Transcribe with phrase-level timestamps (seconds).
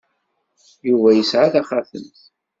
[0.89, 2.17] Yuba yesɛa taxatemt.